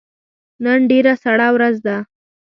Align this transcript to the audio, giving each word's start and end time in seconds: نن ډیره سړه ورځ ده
نن 0.63 0.79
ډیره 0.91 1.13
سړه 1.23 1.47
ورځ 1.55 1.75
ده 1.87 1.97